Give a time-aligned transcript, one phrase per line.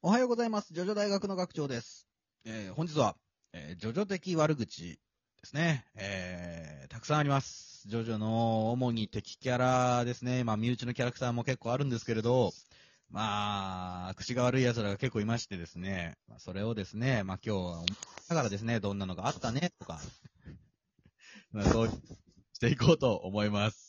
[0.00, 0.72] おはようございます。
[0.72, 2.06] ジョジョ大学の学長です。
[2.44, 3.16] えー本日は、
[3.52, 4.98] えージョジョ的悪口で
[5.42, 5.86] すね。
[5.96, 7.82] えーたくさんあります。
[7.88, 10.44] ジョジョの主に敵キャラですね。
[10.44, 12.52] まあ、身内のキャラクターも結構あるんですけれど、
[13.10, 16.16] まあ、口が悪い奴らが結構いましてですね。
[16.28, 17.84] まあ、それをですね、まあ今日は、
[18.28, 20.00] だからですね、どんなのがあったね、とか、
[21.50, 21.88] まあ、そう
[22.52, 23.87] していこうと思います。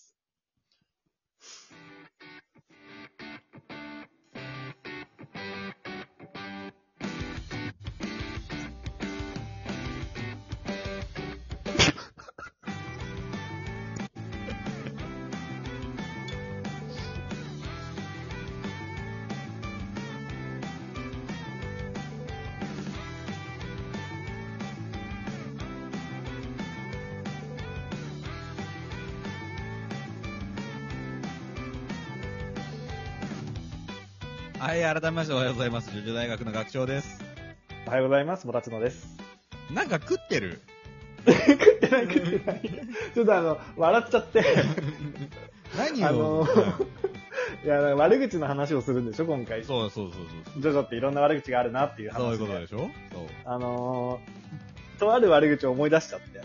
[34.59, 35.89] はい、改めましておはようございます。
[35.91, 37.23] ジョジョ大学の学長です。
[37.87, 38.45] おはようございます。
[38.45, 39.17] もたちのです。
[39.73, 40.61] なんか食ってる？
[41.25, 42.61] 食ってない食ってない。
[43.13, 44.43] ちょっとあの、笑っちゃって。
[45.77, 46.47] 何を、あの
[47.63, 49.61] いや、悪口の話をするんでしょ、今回。
[49.61, 50.61] ジそうそうそうそう。
[50.61, 52.43] ョジョっていろんな悪口があるなっていう話そうで。
[52.43, 52.77] いうことでしょ？
[52.77, 52.89] そう。
[53.45, 56.41] あのー、とある悪口を思い出しちゃって。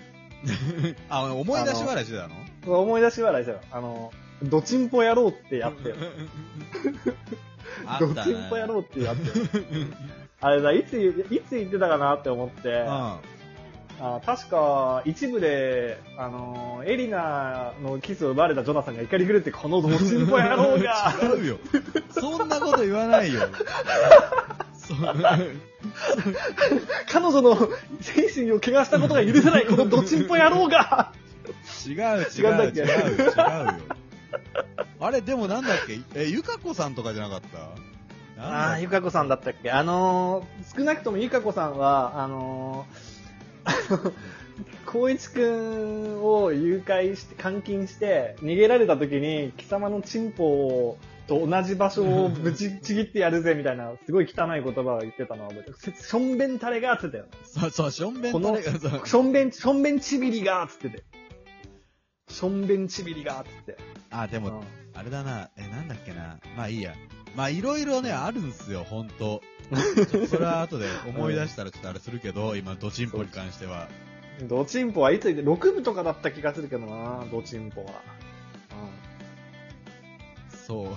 [1.10, 2.80] あ、思い出し笑いしてたの？
[2.80, 3.60] 思い出し笑いしたよ。
[3.72, 4.12] あの、
[4.44, 5.96] ドチンポ野郎ってやってよ。
[7.86, 9.44] あドったねチンポ野郎ってやってよ。
[10.40, 11.12] あれだ、いつい
[11.48, 12.86] つ言ってたかなって思って、うん。
[12.86, 13.20] あ
[14.26, 21.58] 確か、一部で、あのーエリナのキスを奪われたジョナサンが怒り狂って、このドチンポ野郎が 違うよ。
[22.10, 23.40] そんなこと言わないよ。
[27.10, 27.56] 彼女の
[28.00, 31.12] 精神を怪我したことが許せない、このドチンポ野郎が
[31.86, 32.92] 違う違う違う違うよ。
[35.04, 36.00] あれ、でもなんだっけ？
[36.14, 37.40] え、ゆかこさんとかじゃなかっ
[38.36, 38.42] た？
[38.42, 39.70] ああ、ゆかかこさんだったっけ？
[39.70, 44.12] あのー、少なくともゆかこさんは、あのー、
[44.90, 55.96] 光一くんを誘拐して、監禁して、逃げられた時に、貴様のチンポを、と同じ場所をぶちちぎってやるぜ、みたいな、すごい汚い言葉を言ってたのは覚えてる。
[56.02, 57.24] しょんべんタレが、つってたよ。
[57.44, 61.04] そう、そう、しょんべんこのタレがさ、しょんべん、しょんべんちびりが、つってて。
[62.28, 63.76] しょんべんちびりが、つって。
[64.10, 66.38] あ、でも、うんあれだな、え、なんだっけな。
[66.56, 66.94] まあいいや。
[67.34, 69.42] まあいろいろね、あるんすよ、ほんと。
[70.28, 73.88] それは後で思い出したらちょっとあれするけど、今、ドチンポに関しては。
[74.42, 77.90] ドチンポはいついて、6部とかだった気がするけどな、ドチンポは。
[80.66, 80.86] そう。
[80.86, 80.94] うん。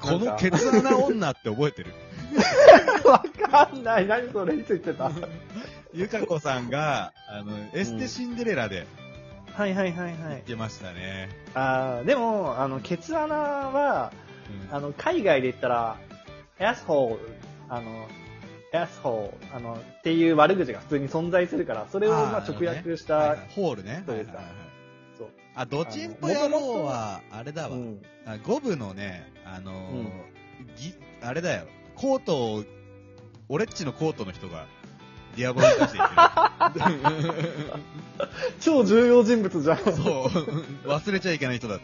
[0.00, 1.92] このなんかケツ穴女って覚えてる？
[3.08, 4.06] わかんない。
[4.06, 4.56] 何それ？
[4.56, 5.12] いつ言ってた？
[5.94, 8.86] ゆかこさんが、あの、エステシンデレラで
[9.58, 10.42] はいはいはいは言っい。
[10.42, 11.28] てましたね。
[11.52, 14.12] あーでも、あの、ケツ穴は、
[14.70, 15.96] うんあの、海外で言ったら、
[16.60, 17.36] アスホール、
[17.68, 18.06] あの、
[18.72, 24.04] アスホール、あの、っていう悪口が普通に存在するから、それをまあ直訳した、はいはいホールね。
[24.06, 24.38] そうですか
[25.18, 25.28] そう。
[25.56, 27.76] あ、ドチンポ野郎は、あれだわ。
[28.46, 29.72] 五部のね、あの
[30.76, 32.64] ぎ、あれだよ、コートを、
[33.48, 34.66] 俺っちのコートの人が、
[35.38, 36.04] ディアボロに出していっ
[36.72, 37.88] て
[38.60, 39.76] 超重要人物じゃん。
[39.76, 39.82] る。
[39.84, 39.94] そう、
[40.88, 41.80] 忘れちゃいけない人だっ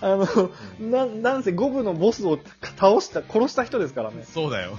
[0.00, 0.14] たわ。
[0.14, 0.50] あの、
[0.80, 2.38] な、なんせ五部のボスを
[2.78, 4.24] 倒した、殺した人ですからね。
[4.24, 4.76] そうだよ。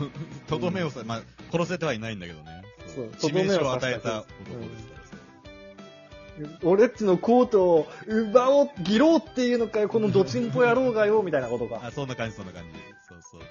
[0.48, 1.22] とどめをさ、まあ、
[1.52, 2.64] 殺せてはいないんだけどね。
[2.96, 6.50] そう致命傷をとどめを与えた男ですから。
[6.64, 11.82] 俺っちのコートを奪おう、ギロうっていうのかよ、このドチンポ野郎がよ、みたいなことか。
[11.84, 12.70] あ、そんな感じ、そんな感じ。
[13.08, 13.42] そうそう。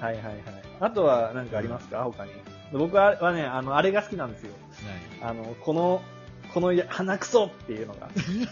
[0.00, 0.34] はいはいはい。
[0.80, 2.02] あとは何かありますか？
[2.04, 2.32] 他に。
[2.72, 4.52] 僕ははね、あの、あれが好きなんですよ。
[5.22, 6.02] あの、この、
[6.54, 8.08] このや鼻くそっていうのが。
[8.16, 8.48] 何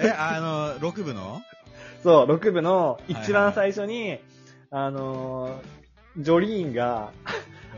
[0.08, 1.42] え、あの、6部の？
[2.02, 4.18] そう、6部の一はいはい番最初に、
[4.70, 7.10] あのー、ジョリーンが、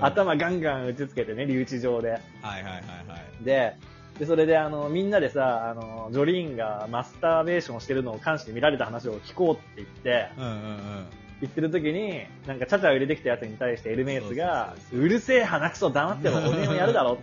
[0.00, 2.10] 頭ガンガン打ちつけてね、留置場で。
[2.10, 2.72] はいはいはい
[3.08, 3.44] はい。
[3.44, 3.76] で、
[4.18, 11.06] で、それであの、みんなでさ、あの、ジョリーンがマスターベーションしてるのを監視で見られた話を聞こうって言って、うんうんうん。
[11.40, 17.22] 言ってる時に、なんか、チャチャを入れてきたやつに対してエルメイスがそうるせえ鼻くそ黙ってろ、おめえもやるだろって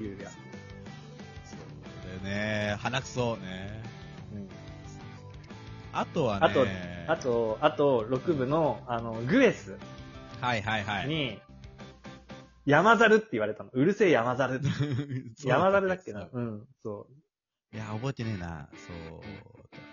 [0.00, 0.32] 言うやつ。
[0.32, 1.56] そ
[2.20, 3.82] うでね、鼻くそね。
[4.34, 4.48] うん
[5.94, 6.66] あとはね、あと、
[7.06, 9.76] あと、あと、6部の、あの、グエス
[10.40, 11.08] はいはいはい。
[11.08, 11.38] に、
[12.64, 13.70] 山猿って言われたの。
[13.72, 14.60] うるせえ山猿。
[15.44, 16.22] 山猿だっけな。
[16.22, 17.06] そううん、そ
[17.74, 18.68] いや、覚えてねえな。
[18.86, 18.92] そ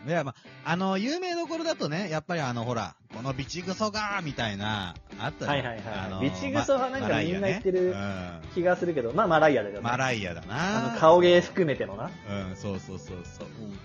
[0.05, 0.09] う。
[0.09, 0.33] いや、ま
[0.65, 7.95] あ、あの、有名どころだとね、やっぱりあの、ほら、このビチグソがみたいな、あったはいはいはいあのビチグソはなんかみんな言ってる。
[8.53, 9.83] 気がするけど、まあ、マライアだようん。
[9.83, 9.89] ね。
[9.89, 10.89] マライアだな。
[10.89, 12.11] あの、顔芸含めてのな。
[12.49, 13.47] うん、そうそうそうそう。
[13.47, 13.77] うん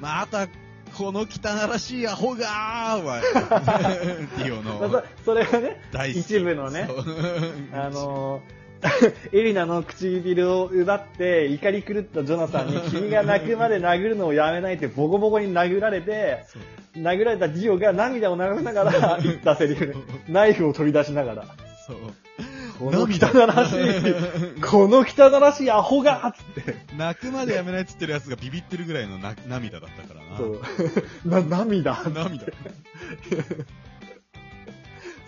[0.00, 0.48] まあ、あとは、
[0.96, 3.20] この汚らしいアホがーは、
[4.38, 5.80] ディオのそそれがね。
[6.14, 6.88] 一部のね
[7.72, 8.42] あのー、
[9.32, 16.44] エリナの唇を奪って怒り狂ったジョナサンに 君が泣くまで殴るのをやめないってボコボコに殴られて、
[16.96, 19.94] 殴られたディオが涙を流しながら言ったセリフね。
[20.28, 21.44] ナイフを取り出しながら。
[21.86, 21.96] そう。
[22.78, 26.76] この汚らしい、この汚らしいアホがつって。
[26.96, 30.36] 泣くまでやめないっつってるやつがビビってるぐらいのな涙だったからな。
[30.36, 30.60] そう。
[31.24, 31.98] な、涙。
[32.04, 32.46] 涙。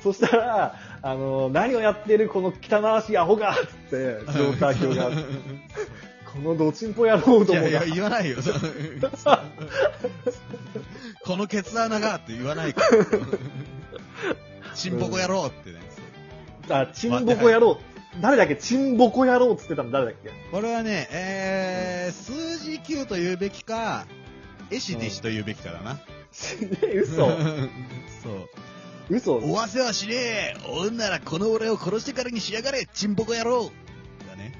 [0.03, 3.97] そしたら、あの、何をやってるこの汚らしいアホがつって、
[4.33, 5.11] ジョーター教が、
[6.33, 8.37] このドチンポ野郎どもがいやいや、、言わないよ。
[11.25, 12.89] このケツ穴がって言わないから。
[14.75, 15.79] チンボコ野郎ってね。
[16.69, 17.79] あ、チンボコ野郎。
[18.21, 18.57] 誰だっけ？
[18.57, 20.31] チンボコ野郎っつってたの誰だっけ？
[20.51, 24.07] これはね、えー、数字9と言うべきか、
[24.71, 25.99] エシディシと言うべきかだな。
[26.95, 27.37] 嘘そう。
[29.11, 33.71] 嘘おわせはしねえおんならこの俺を殺してからにしやがれチンボコ野郎
[34.29, 34.53] だね。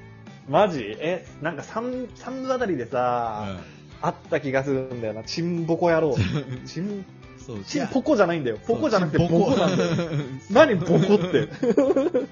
[0.49, 0.97] マジ？
[0.99, 3.59] え、なんか三、三部あたりでさ、
[4.01, 5.23] あった気がするんだよな。
[5.25, 6.17] チンボコ野郎。
[6.65, 7.05] チン、
[7.45, 8.59] そう、チンポコじゃないんだよ。
[8.67, 9.91] ポコじゃなくてボコなんだよ。
[10.51, 10.77] 何？
[10.77, 11.49] ボコって。
[11.61, 12.27] そう。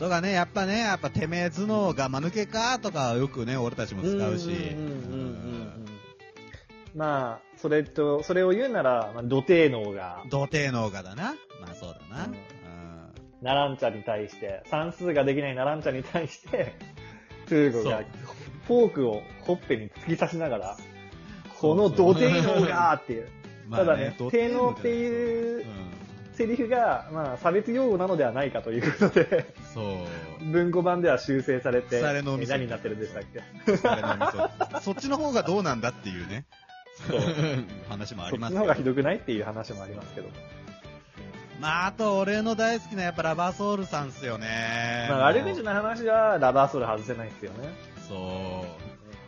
[0.00, 4.16] とかね、やっぱね、やっぱてめえ頭脳が間抜けかとかよくね、俺たちも使うし。
[4.16, 5.22] んうんうんうんう
[5.92, 5.95] ん
[6.96, 11.34] まあ、それと、それを言うなら、まあ、土低能が、童貞能がだな。
[11.60, 12.24] まあそうだな。
[12.24, 12.36] ううんん。
[13.42, 16.74] ナランチャに対して、算数ができないナランチャに対して、
[17.46, 18.06] トゥーゴがそう、
[18.66, 20.76] フォークをほっぺに突き刺しながら、
[21.60, 23.28] この土低能がっていう。
[23.68, 25.64] まあただね、童低能っていううん。
[26.32, 30.44] セリフが、まあ、差別用語なのではないかということで、そう。
[30.44, 34.80] 文庫版では修正されて、腐れの味噌え何になってるんでしたっけ？
[34.80, 36.46] そっちの方がどうなんだっていうね。
[37.08, 37.20] そう
[37.88, 40.28] 話もあそりますけどっちの方がひどくないっていう話もありますけど。
[41.60, 45.06] まあ、あと、俺の大好きなやっぱラバーソウルさんっすよね。
[45.08, 47.68] まあ、悪口の話は、ラバーソウル外せないですよね。
[48.08, 48.64] そ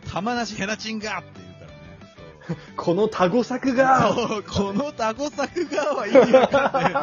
[0.05, 0.09] う。
[0.11, 2.61] 玉なしヘナチンがって言うからね。
[2.77, 6.93] このタゴ作が、そう、このタゴ作がは意味わかんない。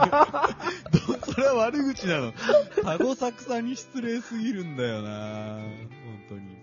[0.93, 2.33] どそれは悪口なの。
[2.85, 5.65] タゴ作さんに失礼すぎるんだよな本
[6.29, 6.57] 当に。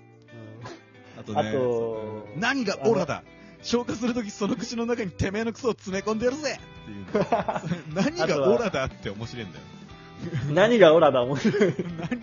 [1.20, 3.24] あとね、あと何がオラだ？
[3.64, 7.24] 消化するときその口の中にてめえのクソを詰め込んでやるぜっていう
[7.96, 7.96] の。
[8.02, 9.66] 何がオラだって面白いんだよ。
[10.54, 11.74] 何がオラだ面白い。
[12.00, 12.22] 何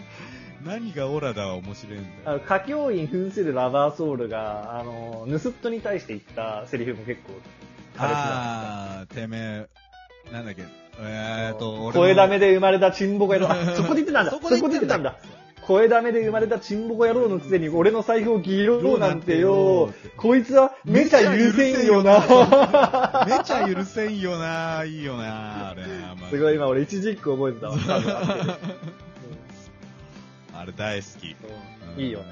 [0.65, 2.37] 何がオラだは面白いんだよ。
[2.37, 7.33] 歌教員扮するラバーソウルが、あの、ヌスットに対して言ったセリフも結構、
[7.97, 10.65] あー、てめえ、なんだっけ、
[10.99, 13.51] えーと、俺の声ダメで生まれたチンボコ野郎。
[13.51, 14.31] あそこで言ってたんだ。
[14.31, 15.17] そそこで言っててたんだ
[15.71, 19.95] 声ダメで生まれたチンボコ野郎のくせに俺の財布をギロうなんてよ。
[20.17, 22.19] こいつはめちゃ許せんよな。
[23.29, 25.85] めちゃ許せんよな、いいよな、あれ
[26.29, 27.77] すごい今俺一軸覚えてたわ。
[30.55, 31.37] あれ大好き。
[31.97, 32.27] うんいいよね。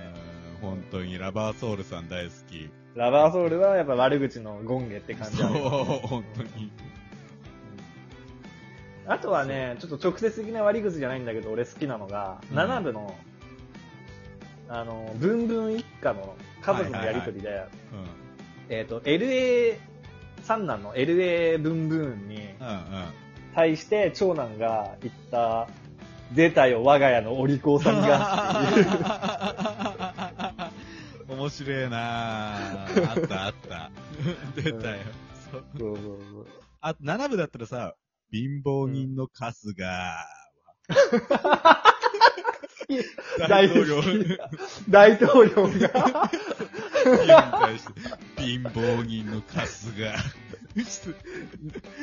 [0.63, 0.71] うん。
[0.71, 2.71] 本当に、ラバーソウルさん大好き。
[2.97, 6.73] ラバーソウルはやっぱ悪口のゴンゲって感じそう、本当に。
[9.09, 13.17] あとはね、ちょっと直接的な悪口じゃないんだけど、俺好きなのが、うん7部の、
[14.69, 17.65] あの、ブンブン一家の家族のやりとりで、
[18.69, 19.79] えっ、と、LA、
[20.43, 22.43] 三男の LA ブンブンにうん。
[22.43, 22.49] うんうん。
[23.55, 25.69] 対して長男が言った、
[26.33, 28.87] 出たよ、我が家のお利口さんがっていう。
[31.39, 32.87] 面白いなあ
[33.19, 33.91] ったあった。
[34.55, 34.97] 出たよ。
[35.51, 36.47] そうそうそうそう
[36.81, 37.95] あと、7部だったらさ、
[38.31, 40.25] 貧乏人の春日は、
[43.39, 44.01] 大大統領。
[44.89, 45.91] 大統領が、に対
[47.79, 47.93] して、
[48.37, 49.79] 貧乏人の春日。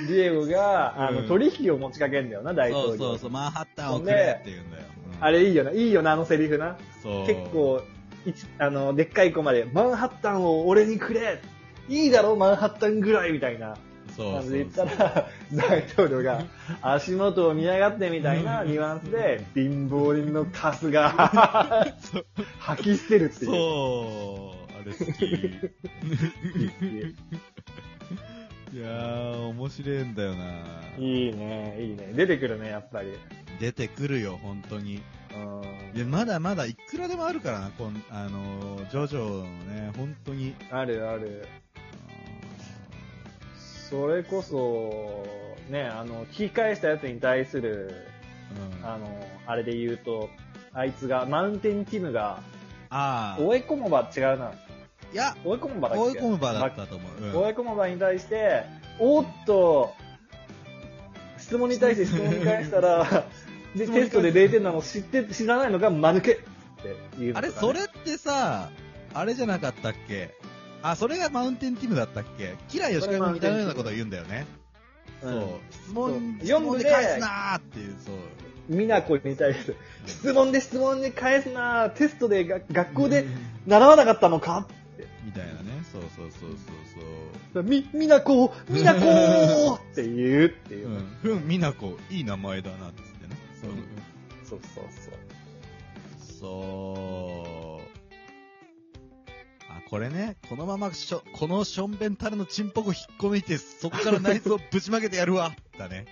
[0.07, 1.27] ディエゴが、あの、うん。
[1.27, 2.95] 取引を持ちかけんだよな、大統領。
[2.95, 4.83] そうそうそう、マンハッタンをくれって言うんだよ。
[5.19, 5.23] うん。
[5.23, 6.77] あれいいよな、いいよな、あのセリフな。
[7.03, 7.27] そう。
[7.27, 7.83] 結構、
[8.25, 11.39] 一あの、でっかい子まで、マンハッタンを俺にくれ。
[11.87, 13.77] いいだろ、マンハッタンぐらいみたいな
[14.15, 16.45] そう感じで言ったそうら、大統領が、
[16.81, 22.25] 足元を見やがってみたいなニュアンスで、貧乏人のカスがそう
[22.59, 23.51] 吐き捨てるっていう。
[23.51, 25.25] そう、あれ好き。
[28.75, 30.45] いやー、面白いんだよな。
[30.97, 32.11] いいね、いいね。
[32.13, 33.13] 出てくるね、やっぱり。
[33.59, 35.01] 出てくるよ、本当に。
[35.33, 40.55] うんいや、まだまだいくらでもあるからな、こんあのー、ジョジョのね、本当に。
[40.71, 41.47] あるある。
[43.89, 45.25] それこそ、
[45.69, 47.93] ね、あの、聞き返したやつに対する、
[48.81, 50.29] うん、ああの、あれで言うと、
[50.73, 52.39] あいつが、マウンテンティムが、
[52.89, 54.51] あー追い込もば違うな。
[55.13, 56.03] いや、追い込む場だっけ？
[56.03, 57.23] 追い込む場だったと思う。
[57.23, 57.35] うん。
[57.35, 58.63] 追い込む場に対して、
[58.99, 59.93] おーっと、
[61.37, 63.25] 質問に対して質問に返したら、
[63.75, 66.43] で、テストで0点なの知って、知らないのが間抜けって
[67.19, 68.69] 言うのあれ、それってさ、
[69.13, 70.33] あれじゃなかったっけ？
[70.91, 72.55] あ、それがマウンテンティムだったっけ？
[72.69, 74.45] キラヨシカも似たようなことを言うんだよね。
[75.23, 75.41] うんそう。
[75.71, 78.15] 質問、そう質問で返すなーっていう、そう。
[78.67, 79.75] みなこに対して、
[80.05, 83.25] 質問で質問に返すなテストでが学校で
[83.67, 84.67] 習わなかったのか
[85.23, 85.59] みたいなね。
[85.91, 86.49] そうそうそう
[87.53, 90.89] そうみ、みなこ、みなこって言うっていう
[91.23, 91.35] う。
[91.35, 91.47] ん。
[91.47, 93.35] みなこ、いい名前だな、つってね。
[93.61, 93.77] そううん
[94.47, 95.13] そうそうそう。
[96.39, 97.84] そう。
[99.85, 106.05] あ、これね、このまましょ、このしょんべんたるのチンポコ引っこ抜いて、そこから内臓ぶちまけてやるわだね。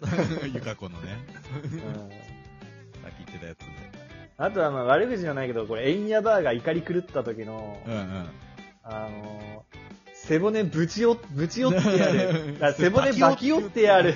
[0.52, 1.18] ゆかこのね。
[1.62, 2.34] うん
[3.02, 3.92] さっき言ってたやつね。
[4.36, 8.26] あとはまあ悪口じゃないけど、これ、エンヤバーが怒り狂った時の、うんうん。
[8.82, 9.76] あのー、
[10.12, 12.56] 背骨ぶちよ、ぶち寄ってやる。
[12.60, 14.14] あ背骨バキ寄ってやる。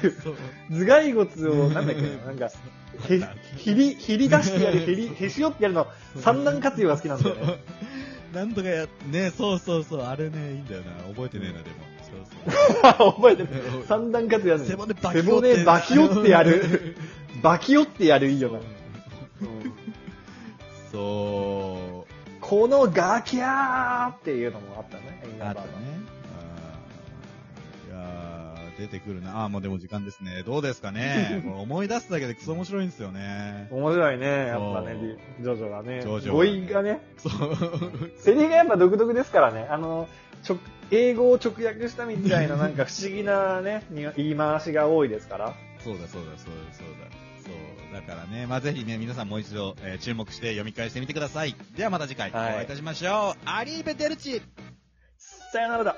[0.70, 2.46] 頭蓋骨を、なんだっけな、なんか、
[3.08, 3.20] へ、
[3.56, 5.86] ひり、ひり出してやる、へり、へし折ってやるの、
[6.16, 7.58] 三段活用が好きなんだよね。
[8.32, 10.92] なんとかや、ね、そうそうそう、あれね、いいんだよな。
[11.14, 11.76] 覚えてねえな、でも。
[12.02, 13.14] そうそう。
[13.14, 13.48] 覚えてる。
[13.86, 16.96] 三段活用やる背骨バキって骨バキ寄ってやる。
[17.42, 18.58] バキ寄ってやるいいよな。
[18.58, 18.68] うん
[20.90, 22.08] そう。
[22.40, 25.68] このガキャーっていうのもあったね、あったね。
[28.78, 29.44] 出てくるな。
[29.44, 30.44] あーもうでも時間ですね。
[30.44, 31.42] どうですかね。
[31.58, 33.68] 思い出すだけでクソ面白いんですよね。
[33.70, 36.00] 面白いね、やっぱねジョジョがね。
[36.00, 37.56] ジョジョ語彙がね、そう。
[38.18, 39.66] セリフがやっぱ独特ですからね。
[39.68, 40.08] あの、
[40.42, 40.58] ちょ
[40.90, 45.54] 英語を直訳したみたいななんか不思議なね、 に言い回しが多いですから。
[45.80, 47.10] そうだそうだそうだそうだ。
[47.44, 47.94] そう。
[47.94, 51.54] だからね、まあぜひね、皆さんもう一度、えー注目して読み返してみてください。
[51.76, 53.48] ではまた次回、はいお会いいたしましょう。
[53.48, 54.40] アリーベデルチ
[55.52, 55.96] さよならだ。